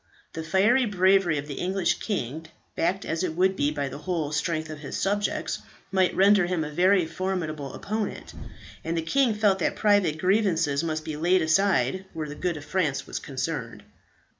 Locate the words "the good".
12.27-12.57